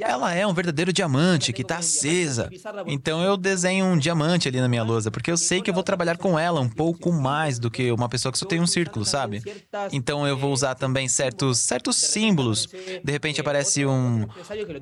Ela 0.00 0.32
é 0.34 0.46
um 0.46 0.54
verdadeiro 0.54 0.92
diamante 0.92 1.52
que 1.52 1.62
está 1.62 1.78
acesa. 1.78 2.48
Então 2.86 3.22
eu 3.22 3.36
desenho 3.36 3.84
um 3.86 3.98
diamante 3.98 4.48
ali 4.48 4.60
na 4.60 4.68
minha 4.68 4.82
lousa, 4.82 5.10
porque 5.10 5.30
eu 5.30 5.36
sei 5.36 5.60
que 5.60 5.70
eu 5.70 5.74
vou 5.74 5.81
vou 5.82 5.84
trabalhar 5.84 6.16
com 6.16 6.38
ela 6.38 6.60
um 6.60 6.68
pouco 6.68 7.12
mais 7.12 7.58
do 7.58 7.68
que 7.68 7.90
uma 7.90 8.08
pessoa 8.08 8.30
que 8.30 8.38
só 8.38 8.46
tem 8.46 8.60
um 8.60 8.66
círculo, 8.66 9.04
sabe? 9.04 9.42
Então 9.90 10.26
eu 10.26 10.36
vou 10.36 10.52
usar 10.52 10.76
também 10.76 11.08
certos, 11.08 11.58
certos 11.58 11.96
símbolos. 11.96 12.68
De 13.02 13.10
repente 13.10 13.40
aparece 13.40 13.84
um, 13.84 14.26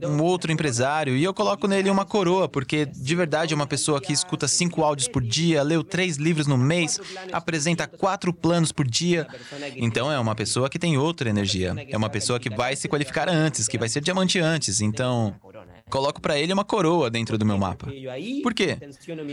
um 0.04 0.22
outro 0.22 0.52
empresário 0.52 1.16
e 1.16 1.24
eu 1.24 1.32
coloco 1.32 1.66
nele 1.66 1.88
uma 1.88 2.04
coroa, 2.04 2.48
porque 2.48 2.84
de 2.84 3.16
verdade 3.16 3.54
é 3.54 3.56
uma 3.56 3.66
pessoa 3.66 4.00
que 4.00 4.12
escuta 4.12 4.46
cinco 4.46 4.82
áudios 4.82 5.08
por 5.08 5.22
dia, 5.22 5.62
leu 5.62 5.82
três 5.82 6.16
livros 6.16 6.46
no 6.46 6.58
mês, 6.58 7.00
apresenta 7.32 7.86
quatro 7.86 8.32
planos 8.32 8.70
por 8.70 8.86
dia. 8.86 9.26
Então 9.76 10.12
é 10.12 10.18
uma 10.18 10.34
pessoa 10.34 10.68
que 10.68 10.78
tem 10.78 10.98
outra 10.98 11.30
energia. 11.30 11.74
É 11.88 11.96
uma 11.96 12.10
pessoa 12.10 12.38
que 12.38 12.50
vai 12.50 12.76
se 12.76 12.88
qualificar 12.88 13.28
antes, 13.28 13.66
que 13.66 13.78
vai 13.78 13.88
ser 13.88 14.02
diamante 14.02 14.38
antes. 14.38 14.82
Então 14.82 15.34
coloco 15.90 16.20
para 16.20 16.38
ele 16.38 16.52
uma 16.52 16.64
coroa 16.64 17.10
dentro 17.10 17.36
do 17.36 17.44
meu 17.44 17.58
mapa. 17.58 17.88
Por 18.42 18.54
quê? 18.54 18.78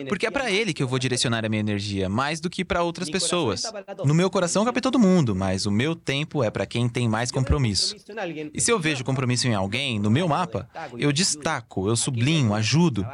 Porque 0.10 0.28
é 0.28 0.32
para 0.32 0.52
ele 0.52 0.74
que 0.74 0.84
eu 0.84 0.88
vou 0.88 1.00
direcionar 1.00 1.46
a 1.46 1.50
minha 1.50 1.60
energia, 1.60 2.10
mais 2.10 2.42
do 2.42 2.50
que 2.50 2.66
para 2.66 2.84
outras 2.84 3.10
pessoas. 3.10 3.64
No 4.04 4.14
meu 4.14 4.30
coração 4.30 4.66
cabe 4.66 4.82
todo 4.82 5.00
mundo, 5.00 5.36
mas 5.36 5.66
o 5.66 5.72
meu 5.72 5.96
tempo 5.96 6.44
é 6.44 6.50
para 6.50 6.66
quem 6.66 6.90
tem 6.90 7.08
mais 7.08 7.32
compromisso. 7.32 7.96
E 8.54 8.60
se 8.60 8.72
eu 8.72 8.80
vejo 8.80 9.04
compromisso 9.04 9.48
em 9.48 9.54
alguém, 9.54 10.00
no 10.00 10.10
meu 10.10 10.28
mapa, 10.28 10.70
eu 10.98 11.14
destaco, 11.14 11.88
eu 11.88 11.96
sublinho, 11.96 12.54
ajudo. 12.54 13.08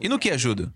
E 0.00 0.08
no 0.08 0.18
que 0.18 0.30
ajudo? 0.30 0.72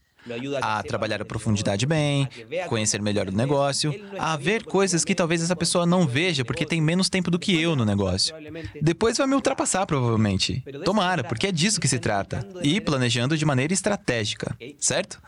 A 0.60 0.82
trabalhar 0.82 1.20
a 1.20 1.24
profundidade 1.24 1.86
bem, 1.86 2.28
conhecer 2.68 3.00
melhor 3.02 3.28
o 3.28 3.32
negócio, 3.32 3.94
a 4.18 4.36
ver 4.36 4.64
coisas 4.64 5.04
que 5.04 5.14
talvez 5.14 5.42
essa 5.42 5.56
pessoa 5.56 5.84
não 5.84 6.06
veja 6.06 6.44
porque 6.44 6.64
tem 6.64 6.80
menos 6.80 7.08
tempo 7.08 7.30
do 7.30 7.38
que 7.38 7.60
eu 7.60 7.76
no 7.76 7.84
negócio. 7.84 8.34
Depois 8.80 9.18
vai 9.18 9.26
me 9.26 9.34
ultrapassar, 9.34 9.86
provavelmente. 9.86 10.62
Tomara, 10.84 11.24
porque 11.24 11.48
é 11.48 11.52
disso 11.52 11.80
que 11.80 11.88
se 11.88 11.98
trata. 11.98 12.46
E 12.62 12.80
planejando 12.80 13.36
de 13.36 13.44
maneira 13.44 13.72
estratégica, 13.72 14.56
certo? 14.78 15.20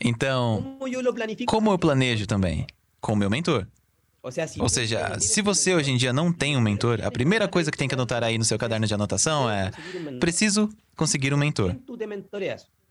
Então, 0.00 0.78
como 1.46 1.70
eu 1.70 1.78
planejo 1.78 2.26
também? 2.26 2.66
Com 3.00 3.12
o 3.12 3.16
meu 3.16 3.30
mentor. 3.30 3.66
Ou 4.58 4.68
seja, 4.70 5.18
se 5.20 5.42
você 5.42 5.74
hoje 5.74 5.90
em 5.90 5.98
dia 5.98 6.10
não 6.10 6.32
tem 6.32 6.56
um 6.56 6.60
mentor, 6.60 7.00
a 7.04 7.10
primeira 7.10 7.46
coisa 7.46 7.70
que 7.70 7.76
tem 7.76 7.86
que 7.86 7.94
anotar 7.94 8.24
aí 8.24 8.38
no 8.38 8.44
seu 8.44 8.58
caderno 8.58 8.86
de 8.86 8.94
anotação 8.94 9.50
é: 9.50 9.70
preciso 10.18 10.70
conseguir 10.96 11.34
um 11.34 11.36
mentor. 11.36 11.76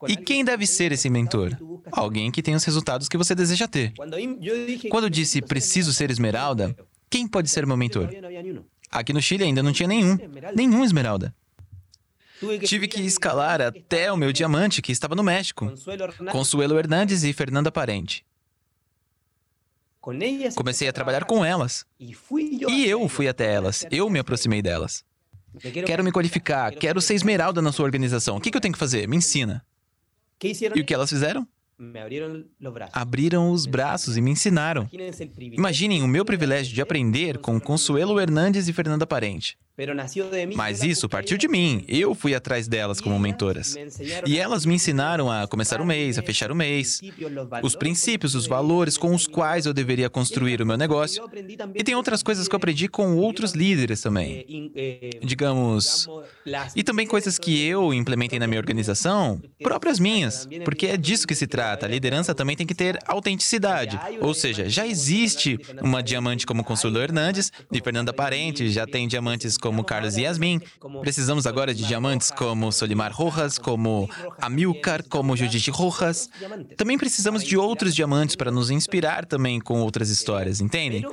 E 0.08 0.16
quem 0.16 0.44
deve 0.44 0.66
ser 0.66 0.92
esse 0.92 1.10
mentor? 1.10 1.58
Alguém 1.92 2.32
que 2.32 2.42
tem 2.42 2.56
os 2.56 2.64
resultados 2.64 3.08
que 3.08 3.18
você 3.18 3.34
deseja 3.36 3.68
ter. 3.68 3.94
Quando 4.90 5.06
eu 5.06 5.10
disse 5.10 5.42
preciso 5.42 5.94
ser 5.94 6.10
esmeralda, 6.12 6.76
quem 7.10 7.28
pode 7.28 7.50
ser 7.50 7.66
meu 7.66 7.78
mentor? 7.78 8.10
Aqui 8.90 9.14
no 9.14 9.22
Chile 9.22 9.44
ainda 9.44 9.64
não 9.64 9.72
tinha 9.72 9.88
nenhum, 9.88 10.18
nenhum 10.56 10.84
esmeralda. 10.84 11.34
Tive 12.66 12.88
que 12.88 13.02
escalar 13.02 13.62
até 13.62 14.12
o 14.12 14.18
meu 14.18 14.34
diamante, 14.34 14.82
que 14.82 14.92
estava 14.92 15.16
no 15.16 15.24
México. 15.24 15.72
Consuelo 16.32 16.78
Hernandes 16.78 17.24
e 17.24 17.32
Fernanda 17.32 17.72
Parente. 17.72 18.26
Comecei 20.56 20.90
a 20.90 20.94
trabalhar 20.94 21.24
com 21.24 21.46
elas. 21.46 21.86
E 21.98 22.86
eu 22.86 23.08
fui 23.08 23.28
até 23.28 23.54
elas. 23.54 23.86
Eu 23.90 24.10
me 24.10 24.20
aproximei 24.20 24.62
delas. 24.62 25.06
Quero 25.86 26.04
me 26.04 26.12
qualificar, 26.12 26.74
quero 26.74 27.00
ser 27.00 27.14
esmeralda 27.14 27.62
na 27.62 27.72
sua 27.72 27.86
organização. 27.86 28.38
O 28.38 28.42
que 28.42 28.56
eu 28.56 28.60
tenho 28.60 28.74
que 28.74 28.80
fazer? 28.80 29.08
Me 29.08 29.16
ensina. 29.16 29.64
E 30.76 30.82
o 30.82 30.86
que 30.86 30.94
elas 30.94 31.10
fizeram? 31.10 31.48
Abriram 32.94 33.52
os 33.52 33.66
braços 33.66 34.16
e 34.16 34.22
me 34.22 34.32
ensinaram. 34.32 34.88
Imaginem 35.52 36.04
o 36.04 36.08
meu 36.08 36.24
privilégio 36.24 36.74
de 36.74 36.82
aprender 36.82 37.40
com 37.40 37.60
Consuelo 37.60 38.20
Hernandes 38.20 38.68
e 38.68 38.74
Fernanda 38.74 39.08
Parente. 39.08 39.58
Mas 40.56 40.84
isso 40.84 41.10
partiu 41.10 41.38
de 41.38 41.48
mim. 41.48 41.84
Eu 41.88 42.14
fui 42.14 42.36
atrás 42.36 42.68
delas 42.68 43.02
como 43.02 43.18
mentoras. 43.18 43.76
E 44.26 44.38
elas 44.38 44.66
me 44.66 44.76
ensinaram 44.76 45.32
a 45.32 45.48
começar 45.48 45.82
o 45.82 45.86
mês, 45.86 46.20
a 46.20 46.22
fechar 46.22 46.52
o 46.52 46.56
mês, 46.56 47.02
os 47.64 47.76
princípios, 47.76 48.36
os 48.36 48.46
valores 48.46 48.98
com 48.98 49.16
os 49.16 49.26
quais 49.26 49.66
eu 49.66 49.74
deveria 49.74 50.10
construir 50.10 50.62
o 50.62 50.66
meu 50.66 50.78
negócio. 50.78 51.24
E 51.74 51.84
tem 51.84 51.96
outras 51.96 52.22
coisas 52.22 52.48
que 52.48 52.54
eu 52.54 52.58
aprendi 52.58 52.88
com 52.88 53.16
outros 53.18 53.54
líderes 53.54 54.02
também. 54.02 54.72
Digamos. 55.24 56.08
E 56.76 56.84
também 56.84 57.08
coisas 57.08 57.40
que 57.40 57.66
eu 57.66 57.94
implementei 57.94 58.38
na 58.38 58.46
minha 58.46 58.60
organização, 58.60 59.42
próprias 59.62 60.00
minhas. 60.00 60.48
Porque 60.64 60.88
é 60.88 60.98
disso 60.98 61.28
que 61.28 61.34
se 61.34 61.48
trata. 61.48 61.88
A 61.88 61.90
liderança 61.90 62.36
também 62.36 62.56
tem 62.56 62.68
que 62.68 62.76
ter 62.76 63.00
autenticidade. 63.08 64.00
Ou 64.22 64.34
seja, 64.36 64.70
já 64.70 64.86
existe 64.86 65.58
uma 65.82 66.04
diamante 66.04 66.46
como 66.46 66.64
Consuelo 66.64 67.00
Hernandes 67.00 67.52
e 67.72 67.82
Fernanda 67.82 68.14
Parente 68.14 68.70
já 68.70 68.86
tem 68.86 69.08
diamantes 69.08 69.58
como 69.64 69.82
Carlos 69.82 70.18
Yasmin. 70.18 70.60
Precisamos 71.00 71.48
agora 71.48 71.74
de 71.74 71.86
diamantes 71.86 72.30
como 72.30 72.70
Solimar 72.70 73.14
Rojas, 73.14 73.58
como 73.58 74.10
Amilcar, 74.42 75.08
como 75.08 75.38
Judith 75.38 75.72
Rojas. 75.72 76.30
Também 76.76 76.98
precisamos 76.98 77.46
de 77.46 77.56
outros 77.56 77.96
diamantes 77.96 78.36
para 78.36 78.52
nos 78.52 78.70
inspirar 78.70 79.26
também 79.26 79.62
com 79.62 79.80
outras 79.80 80.10
histórias, 80.10 80.60
entendem? 80.60 81.06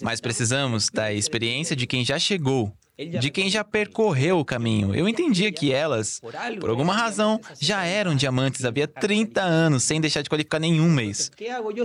Mas 0.00 0.22
precisamos 0.22 0.88
da 0.88 1.12
experiência 1.12 1.76
de 1.76 1.86
quem 1.86 2.02
já 2.02 2.18
chegou, 2.18 2.72
de 2.96 3.30
quem 3.30 3.50
já 3.50 3.62
percorreu 3.62 4.38
o 4.38 4.44
caminho. 4.44 4.94
Eu 4.94 5.06
entendia 5.06 5.52
que 5.52 5.70
elas, 5.70 6.18
por 6.60 6.70
alguma 6.70 6.94
razão, 6.94 7.38
já 7.60 7.84
eram 7.84 8.14
diamantes 8.14 8.64
havia 8.64 8.88
30 8.88 9.42
anos, 9.42 9.82
sem 9.82 10.00
deixar 10.00 10.22
de 10.22 10.30
qualificar 10.30 10.58
nenhum 10.58 10.90
mês. 10.90 11.30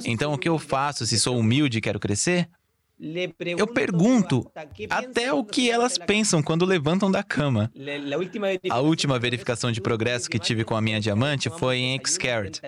Então, 0.05 0.31
o 0.31 0.37
que 0.37 0.47
eu 0.47 0.57
faço 0.57 1.05
se 1.05 1.19
sou 1.19 1.37
humilde 1.37 1.79
e 1.79 1.81
quero 1.81 1.99
crescer? 1.99 2.47
Eu 3.57 3.67
pergunto 3.67 4.49
até 4.89 5.31
o 5.31 5.43
que 5.43 5.69
elas 5.69 5.97
pensam 5.97 6.41
quando 6.41 6.65
levantam 6.65 7.11
da 7.11 7.21
cama. 7.21 7.71
A 8.69 8.79
última 8.79 9.19
verificação 9.19 9.71
de 9.71 9.79
progresso 9.79 10.29
que 10.29 10.39
tive 10.39 10.63
com 10.63 10.75
a 10.75 10.81
minha 10.81 10.99
diamante 10.99 11.49
foi 11.49 11.77
em 11.77 11.99
Xcaret. 12.03 12.59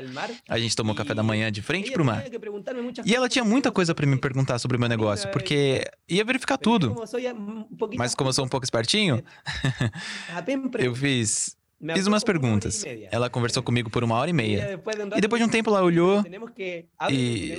A 0.47 0.59
gente 0.59 0.75
tomou 0.75 0.93
café 0.93 1.15
da 1.15 1.23
manhã 1.23 1.51
de 1.51 1.61
frente 1.61 1.91
para 1.91 2.01
o 2.01 2.05
mar. 2.05 2.23
E 3.03 3.15
ela 3.15 3.27
tinha 3.27 3.43
muita 3.43 3.71
coisa 3.71 3.95
para 3.95 4.05
me 4.05 4.17
perguntar 4.17 4.59
sobre 4.59 4.77
o 4.77 4.79
meu 4.79 4.89
negócio, 4.89 5.29
porque 5.31 5.83
ia 6.07 6.23
verificar 6.23 6.57
tudo. 6.57 6.95
Mas 7.97 8.13
como 8.13 8.29
eu 8.29 8.33
sou 8.33 8.45
um 8.45 8.49
pouco 8.49 8.65
espertinho, 8.65 9.23
eu 10.77 10.93
fiz 10.93 11.58
Fiz 11.93 12.07
umas 12.07 12.23
perguntas. 12.23 12.83
Ela 13.09 13.29
conversou 13.29 13.63
comigo 13.63 13.89
por 13.89 14.03
uma 14.03 14.15
hora 14.15 14.29
e 14.29 14.33
meia. 14.33 14.79
E 15.15 15.21
depois 15.21 15.41
de 15.41 15.47
um 15.47 15.49
tempo 15.49 15.69
ela 15.69 15.81
olhou 15.81 16.23
e 17.09 17.53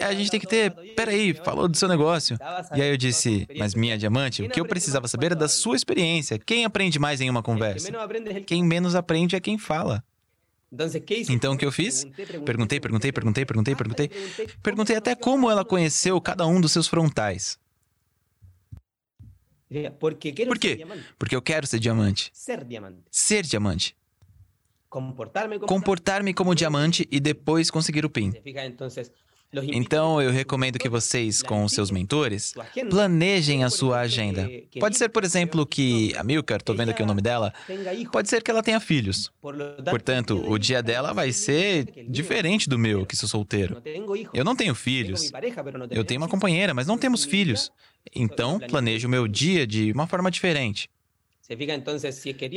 a 0.00 0.14
gente 0.14 0.30
tem 0.30 0.38
que 0.38 0.46
ter. 0.46 0.70
Peraí, 0.94 1.34
falou 1.34 1.66
do 1.66 1.76
seu 1.76 1.88
negócio. 1.88 2.38
E 2.74 2.80
aí 2.80 2.90
eu 2.90 2.96
disse, 2.96 3.46
mas 3.58 3.74
minha 3.74 3.98
diamante, 3.98 4.42
o 4.42 4.48
que 4.48 4.60
eu 4.60 4.66
precisava 4.66 5.08
saber 5.08 5.32
é 5.32 5.34
da 5.34 5.48
sua 5.48 5.74
experiência. 5.74 6.38
Quem 6.38 6.64
aprende 6.64 6.98
mais 6.98 7.20
em 7.20 7.28
uma 7.28 7.42
conversa? 7.42 7.90
Quem 8.46 8.62
menos 8.64 8.94
aprende 8.94 9.34
é 9.34 9.40
quem 9.40 9.58
fala. 9.58 10.04
Então 11.28 11.54
o 11.54 11.58
que 11.58 11.64
eu 11.64 11.72
fiz? 11.72 12.04
Perguntei, 12.44 12.80
perguntei, 12.80 13.12
perguntei, 13.12 13.44
perguntei, 13.44 13.74
perguntei. 13.74 14.10
Perguntei 14.62 14.96
até 14.96 15.14
como 15.14 15.50
ela 15.50 15.64
conheceu 15.64 16.20
cada 16.20 16.46
um 16.46 16.60
dos 16.60 16.72
seus 16.72 16.86
frontais. 16.86 17.58
Por 19.98 20.14
quê? 20.14 20.86
Porque 21.18 21.36
eu 21.36 21.42
quero 21.42 21.66
ser 21.66 21.78
diamante. 21.78 22.30
Ser 22.32 22.64
diamante. 22.64 23.02
Ser 23.10 23.42
diamante. 23.44 23.96
Comportar-me 24.88 26.32
como 26.32 26.54
diamante 26.54 27.08
e 27.10 27.18
depois 27.18 27.70
conseguir 27.70 28.04
o 28.04 28.10
PIN. 28.10 28.32
Então, 28.44 28.88
eu 30.22 30.30
recomendo 30.30 30.78
que 30.78 30.88
vocês, 30.88 31.42
com 31.42 31.66
seus 31.68 31.90
mentores, 31.90 32.54
planejem 32.90 33.64
a 33.64 33.70
sua 33.70 34.00
agenda. 34.00 34.48
Pode 34.78 34.96
ser, 34.96 35.08
por 35.08 35.24
exemplo, 35.24 35.66
que 35.66 36.14
a 36.16 36.24
Milker, 36.24 36.56
estou 36.56 36.74
vendo 36.74 36.90
aqui 36.90 37.02
o 37.02 37.06
nome 37.06 37.22
dela, 37.22 37.52
pode 38.12 38.28
ser 38.28 38.42
que 38.42 38.50
ela 38.50 38.62
tenha 38.62 38.80
filhos. 38.80 39.32
Portanto, 39.90 40.42
o 40.46 40.58
dia 40.58 40.82
dela 40.82 41.12
vai 41.12 41.32
ser 41.32 41.86
diferente 42.08 42.68
do 42.68 42.78
meu, 42.78 43.06
que 43.06 43.16
sou 43.16 43.28
solteiro. 43.28 43.82
Eu 44.32 44.44
não 44.44 44.56
tenho 44.56 44.74
filhos. 44.74 45.30
Eu 45.90 46.04
tenho 46.04 46.20
uma 46.20 46.28
companheira, 46.28 46.74
mas 46.74 46.86
não 46.86 46.98
temos 46.98 47.24
filhos. 47.24 47.70
Então, 48.14 48.58
planejo 48.58 49.08
o 49.08 49.10
meu 49.10 49.26
dia 49.26 49.66
de 49.66 49.92
uma 49.92 50.06
forma 50.06 50.30
diferente. 50.30 50.88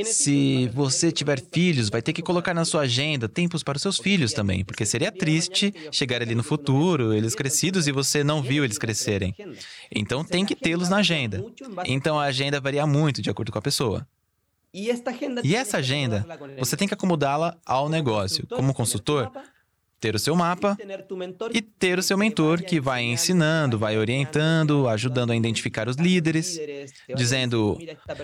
Se 0.06 0.70
você 0.74 1.12
tiver 1.12 1.44
filhos, 1.52 1.90
vai 1.90 2.02
ter 2.02 2.14
que 2.14 2.22
colocar 2.22 2.54
na 2.54 2.64
sua 2.64 2.84
agenda 2.84 3.28
tempos 3.28 3.62
para 3.62 3.76
os 3.76 3.82
seus 3.82 3.98
filhos 3.98 4.32
também, 4.32 4.64
porque 4.64 4.86
seria 4.86 5.12
triste 5.12 5.74
chegar 5.92 6.22
ali 6.22 6.34
no 6.34 6.42
futuro, 6.42 7.14
eles 7.14 7.36
crescidos 7.36 7.86
e 7.88 7.92
você 7.92 8.24
não 8.24 8.42
viu 8.42 8.64
eles 8.64 8.78
crescerem. 8.78 9.36
Então 9.94 10.24
tem 10.24 10.46
que 10.46 10.56
tê-los 10.56 10.88
na 10.88 10.98
agenda. 10.98 11.44
Então 11.86 12.18
a 12.18 12.24
agenda 12.24 12.62
varia 12.62 12.88
muito 12.88 13.22
de 13.22 13.30
acordo 13.30 13.52
com 13.52 13.60
a 13.60 13.62
pessoa. 13.62 14.08
E 14.74 14.90
essa 14.90 15.80
agenda, 15.80 16.26
você 16.58 16.78
tem 16.78 16.88
que 16.88 16.94
acomodá-la 16.94 17.58
ao 17.66 17.90
negócio. 17.90 18.48
Como 18.48 18.74
consultor, 18.74 19.30
ter 20.00 20.16
o 20.16 20.20
seu 20.20 20.36
mapa 20.36 20.78
e 21.54 21.62
ter 21.62 21.98
o 21.98 22.04
seu 22.04 22.18
mentor 22.18 22.62
que 22.62 22.80
vai 22.80 23.04
ensinando, 23.04 23.78
vai 23.78 23.98
orientando, 23.98 24.88
ajudando 24.88 25.32
a 25.32 25.36
identificar 25.36 25.88
os 25.88 25.96
líderes, 25.96 26.60
dizendo: 27.16 27.78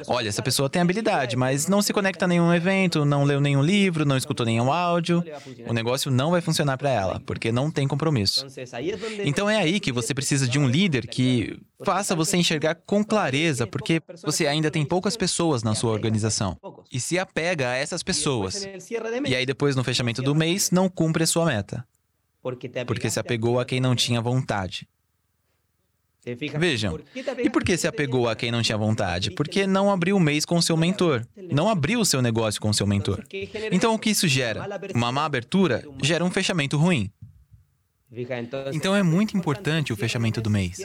olha, 0.07 0.29
essa 0.29 0.41
pessoa 0.41 0.69
tem 0.69 0.81
habilidade, 0.81 1.35
mas 1.35 1.67
não 1.67 1.81
se 1.81 1.93
conecta 1.93 2.25
a 2.25 2.27
nenhum 2.27 2.53
evento, 2.53 3.05
não 3.05 3.23
leu 3.23 3.41
nenhum 3.41 3.63
livro, 3.63 4.05
não 4.05 4.17
escutou 4.17 4.45
nenhum 4.45 4.71
áudio, 4.71 5.23
o 5.67 5.73
negócio 5.73 6.11
não 6.11 6.31
vai 6.31 6.41
funcionar 6.41 6.77
para 6.77 6.89
ela, 6.89 7.19
porque 7.25 7.51
não 7.51 7.71
tem 7.71 7.87
compromisso. 7.87 8.45
Então 9.25 9.49
é 9.49 9.57
aí 9.57 9.79
que 9.79 9.91
você 9.91 10.13
precisa 10.13 10.47
de 10.47 10.59
um 10.59 10.67
líder 10.67 11.07
que 11.07 11.59
faça 11.83 12.15
você 12.15 12.37
enxergar 12.37 12.75
com 12.75 13.03
clareza, 13.03 13.67
porque 13.67 14.01
você 14.23 14.47
ainda 14.47 14.71
tem 14.71 14.85
poucas 14.85 15.17
pessoas 15.17 15.63
na 15.63 15.75
sua 15.75 15.91
organização 15.91 16.57
e 16.91 16.99
se 16.99 17.19
apega 17.19 17.69
a 17.69 17.75
essas 17.75 18.03
pessoas. 18.03 18.67
E 19.25 19.35
aí 19.35 19.45
depois 19.45 19.75
no 19.75 19.83
fechamento 19.83 20.21
do 20.21 20.35
mês 20.35 20.71
não 20.71 20.87
cumpre 20.87 21.23
a 21.23 21.27
sua 21.27 21.45
meta. 21.45 21.72
Porque 22.41 23.09
se 23.09 23.19
apegou 23.19 23.59
a 23.59 23.65
quem 23.65 23.79
não 23.79 23.95
tinha 23.95 24.21
vontade. 24.21 24.87
Vejam, 26.57 26.99
e 27.37 27.49
por 27.49 27.63
que 27.63 27.75
se 27.75 27.85
apegou 27.85 28.29
a 28.29 28.35
quem 28.35 28.49
não 28.49 28.61
tinha 28.61 28.77
vontade? 28.77 29.31
Porque 29.31 29.67
não 29.67 29.91
abriu 29.91 30.15
o 30.15 30.19
mês 30.19 30.45
com 30.45 30.61
seu 30.61 30.77
mentor, 30.77 31.25
não 31.51 31.67
abriu 31.67 31.99
o 31.99 32.05
seu 32.05 32.21
negócio 32.21 32.61
com 32.61 32.71
seu 32.71 32.87
mentor. 32.87 33.25
Então 33.71 33.93
o 33.93 33.99
que 33.99 34.09
isso 34.09 34.27
gera? 34.27 34.65
Uma 34.95 35.11
má 35.11 35.25
abertura 35.25 35.83
gera 36.01 36.23
um 36.23 36.31
fechamento 36.31 36.77
ruim. 36.77 37.11
Então 38.73 38.95
é 38.95 39.03
muito 39.03 39.35
importante 39.35 39.91
o 39.91 39.97
fechamento 39.97 40.39
do 40.41 40.49
mês. 40.49 40.79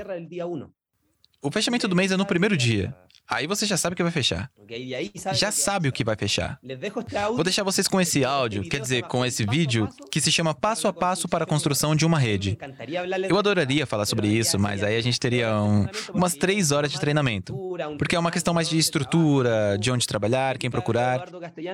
O 1.40 1.52
fechamento 1.52 1.86
do 1.86 1.94
mês 1.94 2.10
é 2.10 2.16
no 2.16 2.26
primeiro 2.26 2.56
dia. 2.56 2.92
Aí 3.30 3.46
você 3.46 3.66
já 3.66 3.76
sabe 3.76 3.92
o 3.92 3.96
que 3.96 4.02
vai 4.02 4.10
fechar. 4.10 4.50
Já 5.34 5.52
sabe 5.52 5.88
o 5.88 5.92
que 5.92 6.02
vai 6.02 6.16
fechar. 6.16 6.58
Vou 7.34 7.44
deixar 7.44 7.62
vocês 7.62 7.86
com 7.86 8.00
esse 8.00 8.24
áudio, 8.24 8.62
quer 8.62 8.80
dizer, 8.80 9.02
com 9.02 9.24
esse 9.24 9.44
vídeo, 9.44 9.86
que 10.10 10.18
se 10.18 10.32
chama 10.32 10.54
Passo 10.54 10.88
a 10.88 10.92
Passo 10.94 11.28
para 11.28 11.44
a 11.44 11.46
Construção 11.46 11.94
de 11.94 12.06
uma 12.06 12.18
Rede. 12.18 12.56
Eu 13.28 13.38
adoraria 13.38 13.86
falar 13.86 14.06
sobre 14.06 14.28
isso, 14.28 14.58
mas 14.58 14.82
aí 14.82 14.96
a 14.96 15.00
gente 15.02 15.20
teria 15.20 15.60
um, 15.60 15.86
umas 16.14 16.34
três 16.34 16.72
horas 16.72 16.90
de 16.90 16.98
treinamento. 16.98 17.54
Porque 17.98 18.16
é 18.16 18.18
uma 18.18 18.30
questão 18.30 18.54
mais 18.54 18.68
de 18.68 18.78
estrutura, 18.78 19.76
de 19.78 19.90
onde 19.90 20.06
trabalhar, 20.06 20.56
quem 20.56 20.70
procurar. 20.70 21.28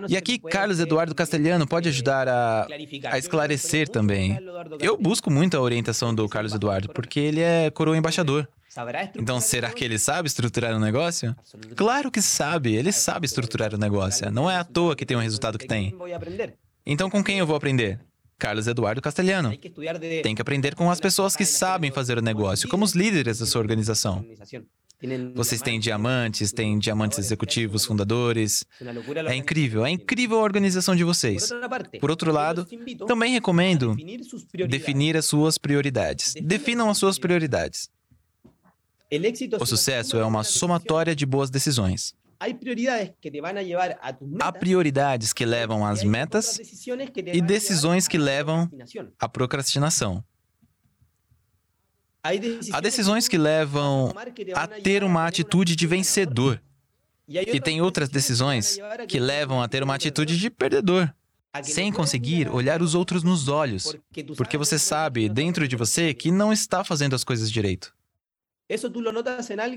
E 0.08 0.16
aqui, 0.16 0.40
Carlos 0.40 0.80
Eduardo 0.80 1.14
Castelhano 1.14 1.68
pode 1.68 1.88
ajudar 1.88 2.28
a, 2.28 2.66
a 3.10 3.18
esclarecer 3.18 3.88
também. 3.88 4.38
Eu 4.80 4.96
busco 4.96 5.30
muito 5.30 5.56
a 5.56 5.60
orientação 5.60 6.12
do 6.12 6.28
Carlos 6.28 6.52
Eduardo, 6.52 6.88
porque 6.88 7.20
ele 7.20 7.40
é 7.40 7.70
coroa 7.70 7.96
embaixador. 7.96 8.48
Então, 9.16 9.40
será 9.40 9.70
que 9.70 9.84
ele 9.84 9.98
sabe 9.98 10.26
estruturar 10.26 10.72
o 10.72 10.76
um 10.76 10.80
negócio? 10.80 11.34
Claro 11.76 12.10
que 12.10 12.20
sabe, 12.20 12.74
ele 12.74 12.92
sabe 12.92 13.26
estruturar 13.26 13.72
o 13.72 13.76
um 13.76 13.78
negócio. 13.78 14.30
Não 14.30 14.50
é 14.50 14.56
à 14.56 14.64
toa 14.64 14.96
que 14.96 15.06
tem 15.06 15.16
o 15.16 15.20
resultado 15.20 15.58
que 15.58 15.66
tem. 15.66 15.94
Então, 16.84 17.08
com 17.08 17.22
quem 17.22 17.38
eu 17.38 17.46
vou 17.46 17.56
aprender? 17.56 18.00
Carlos 18.38 18.66
Eduardo 18.66 19.00
Castelhano. 19.00 19.56
Tem 20.22 20.34
que 20.34 20.42
aprender 20.42 20.74
com 20.74 20.90
as 20.90 21.00
pessoas 21.00 21.36
que 21.36 21.44
sabem 21.44 21.90
fazer 21.90 22.18
o 22.18 22.22
negócio, 22.22 22.68
como 22.68 22.84
os 22.84 22.92
líderes 22.92 23.38
da 23.38 23.46
sua 23.46 23.60
organização. 23.60 24.24
Vocês 25.34 25.60
têm 25.60 25.78
diamantes, 25.78 26.52
têm 26.52 26.78
diamantes 26.78 27.18
executivos, 27.18 27.84
fundadores. 27.84 28.64
É 29.26 29.34
incrível, 29.34 29.84
é 29.84 29.90
incrível 29.90 30.38
a 30.38 30.42
organização 30.42 30.96
de 30.96 31.04
vocês. 31.04 31.50
Por 32.00 32.10
outro 32.10 32.32
lado, 32.32 32.66
também 33.06 33.32
recomendo 33.32 33.96
definir 34.68 35.16
as 35.16 35.26
suas 35.26 35.58
prioridades. 35.58 36.34
Definam 36.42 36.88
as 36.88 36.98
suas 36.98 37.18
prioridades. 37.18 37.90
O 39.60 39.66
sucesso 39.66 40.16
é 40.16 40.24
uma 40.24 40.44
somatória 40.44 41.14
de 41.14 41.26
boas 41.26 41.50
decisões. 41.50 42.14
Há 44.40 44.52
prioridades 44.52 45.32
que 45.32 45.44
levam 45.44 45.86
às 45.86 46.02
metas 46.02 46.58
e 47.32 47.40
decisões 47.40 48.08
que 48.08 48.18
levam 48.18 48.68
à 49.18 49.28
procrastinação. 49.28 50.22
Há 52.72 52.80
decisões 52.80 53.28
que 53.28 53.38
levam 53.38 54.12
a 54.54 54.66
ter 54.66 55.04
uma 55.04 55.26
atitude 55.26 55.76
de 55.76 55.86
vencedor. 55.86 56.60
E 57.28 57.60
tem 57.60 57.80
outras 57.80 58.08
decisões 58.08 58.78
que 59.08 59.18
levam 59.18 59.62
a 59.62 59.68
ter 59.68 59.82
uma 59.82 59.94
atitude 59.94 60.38
de 60.38 60.50
perdedor, 60.50 61.12
sem 61.62 61.92
conseguir 61.92 62.48
olhar 62.48 62.82
os 62.82 62.94
outros 62.94 63.22
nos 63.22 63.48
olhos, 63.48 63.96
porque 64.36 64.58
você 64.58 64.78
sabe 64.78 65.28
dentro 65.28 65.66
de 65.68 65.76
você 65.76 66.12
que 66.12 66.30
não 66.30 66.52
está 66.52 66.82
fazendo 66.84 67.14
as 67.14 67.24
coisas 67.24 67.50
direito. 67.50 67.94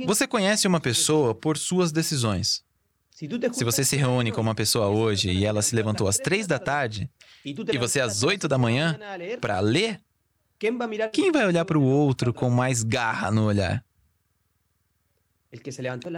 Você 0.06 0.27
conhece 0.27 0.67
uma 0.67 0.79
pessoa 0.79 1.36
por 1.36 1.58
suas 1.58 1.91
decisões. 1.91 2.63
Se 3.12 3.63
você 3.63 3.84
se 3.84 3.96
reúne 3.96 4.32
com 4.32 4.41
uma 4.41 4.53
pessoa 4.53 4.88
hoje 4.88 5.32
e 5.32 5.44
ela 5.44 5.62
se 5.62 5.75
levantou 5.75 6.08
às 6.08 6.17
três 6.17 6.46
da 6.46 6.60
tarde 6.60 7.10
e 7.44 7.77
você 7.77 8.00
às 8.00 8.22
oito 8.24 8.48
da 8.48 8.58
manhã 8.58 8.98
para 9.41 9.60
ler, 9.60 10.00
quem 11.12 11.32
vai 11.32 11.46
olhar 11.46 11.65
para 11.65 11.77
o 11.77 11.84
outro 11.84 12.34
com 12.34 12.50
mais 12.50 12.84
garra 12.84 13.32
no 13.32 13.46
olhar? 13.46 13.84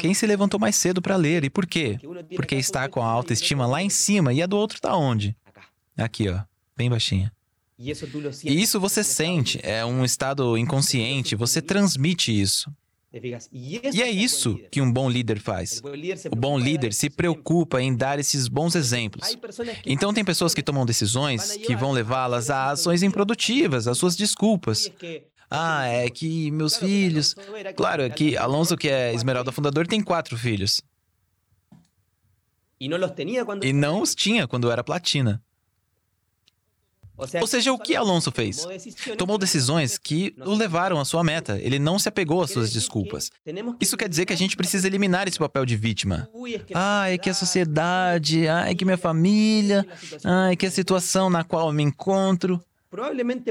Quem 0.01 0.13
se 0.13 0.27
levantou 0.27 0.59
mais 0.59 0.75
cedo 0.75 1.01
para 1.01 1.15
ler. 1.15 1.43
E 1.45 1.49
por 1.49 1.65
quê? 1.65 1.97
Porque 2.35 2.55
está 2.55 2.89
com 2.89 3.01
a 3.01 3.07
autoestima 3.07 3.65
lá 3.65 3.81
em 3.81 3.89
cima 3.89 4.33
e 4.33 4.41
a 4.41 4.47
do 4.47 4.57
outro 4.57 4.75
está 4.75 4.95
onde? 4.95 5.35
Aqui, 5.97 6.29
ó, 6.29 6.41
bem 6.75 6.89
baixinha. 6.89 7.31
E 7.79 8.61
isso 8.61 8.77
você 8.79 9.03
sente, 9.05 9.57
é 9.63 9.85
um 9.85 10.03
estado 10.03 10.57
inconsciente, 10.57 11.33
você 11.33 11.61
transmite 11.61 12.29
isso. 12.29 12.69
E 13.51 14.01
é 14.01 14.11
isso 14.11 14.59
que 14.69 14.81
um 14.81 14.91
bom 14.91 15.09
líder 15.09 15.39
faz. 15.39 15.81
O 16.29 16.35
bom 16.35 16.59
líder 16.59 16.93
se 16.93 17.09
preocupa 17.09 17.81
em 17.81 17.95
dar 17.95 18.19
esses 18.19 18.47
bons 18.47 18.75
exemplos. 18.75 19.35
Então, 19.85 20.13
tem 20.13 20.23
pessoas 20.23 20.53
que 20.53 20.61
tomam 20.61 20.85
decisões 20.85 21.55
que 21.57 21.75
vão 21.75 21.91
levá-las 21.91 22.49
a 22.49 22.71
ações 22.71 23.01
improdutivas, 23.01 23.87
às 23.87 23.97
suas 23.97 24.15
desculpas. 24.15 24.91
Ah, 25.49 25.87
é 25.87 26.09
que 26.09 26.51
meus 26.51 26.75
filhos. 26.75 27.33
Claro, 27.75 28.03
é 28.03 28.09
que 28.09 28.37
Alonso, 28.37 28.77
que 28.77 28.89
é 28.89 29.13
Esmeralda 29.13 29.51
fundador, 29.51 29.87
tem 29.87 30.03
quatro 30.03 30.37
filhos. 30.37 30.81
E 32.79 33.73
não 33.73 34.01
os 34.01 34.13
tinha 34.13 34.47
quando 34.47 34.69
era 34.69 34.83
platina. 34.83 35.41
Ou 37.41 37.47
seja, 37.47 37.73
o 37.73 37.77
que 37.77 37.95
Alonso 37.95 38.31
fez? 38.31 38.65
Tomou 39.17 39.37
decisões 39.37 39.97
que 39.97 40.33
o 40.45 40.53
levaram 40.53 40.99
à 40.99 41.05
sua 41.05 41.23
meta. 41.23 41.59
Ele 41.59 41.79
não 41.79 41.99
se 41.99 42.07
apegou 42.07 42.41
às 42.41 42.51
suas 42.51 42.71
desculpas. 42.71 43.29
Isso 43.79 43.97
quer 43.97 44.07
dizer 44.07 44.25
que 44.25 44.33
a 44.33 44.37
gente 44.37 44.55
precisa 44.55 44.87
eliminar 44.87 45.27
esse 45.27 45.37
papel 45.37 45.65
de 45.65 45.75
vítima. 45.75 46.29
Ah, 46.73 47.09
é 47.09 47.17
que 47.17 47.29
a 47.29 47.33
sociedade, 47.33 48.47
ah, 48.47 48.69
é 48.69 48.75
que 48.75 48.85
minha 48.85 48.97
família, 48.97 49.85
ah, 50.23 50.51
é 50.51 50.55
que 50.55 50.65
a 50.65 50.71
situação 50.71 51.29
na 51.29 51.43
qual 51.43 51.67
eu 51.67 51.73
me 51.73 51.83
encontro. 51.83 52.63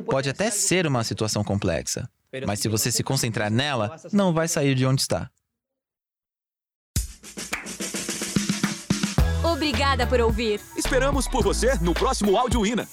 Pode 0.06 0.28
até 0.28 0.50
ser 0.50 0.86
uma 0.86 1.04
situação 1.04 1.44
complexa, 1.44 2.08
mas 2.44 2.58
se 2.58 2.68
você 2.68 2.90
se 2.90 3.04
concentrar 3.04 3.50
nela, 3.50 3.96
não 4.12 4.32
vai 4.32 4.48
sair 4.48 4.74
de 4.74 4.84
onde 4.84 5.02
está. 5.02 5.30
Obrigada 9.44 10.06
por 10.06 10.20
ouvir. 10.20 10.60
Esperamos 10.76 11.28
por 11.28 11.42
você 11.42 11.74
no 11.80 11.94
próximo 11.94 12.36
Áudio 12.36 12.66
Ina. 12.66 12.86